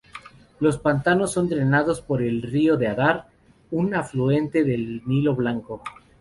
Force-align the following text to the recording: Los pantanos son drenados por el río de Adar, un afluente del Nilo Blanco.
Los 0.59 0.79
pantanos 0.79 1.31
son 1.31 1.47
drenados 1.47 2.01
por 2.01 2.23
el 2.23 2.41
río 2.41 2.75
de 2.75 2.87
Adar, 2.87 3.27
un 3.69 3.93
afluente 3.93 4.63
del 4.63 5.03
Nilo 5.05 5.35
Blanco. 5.35 5.83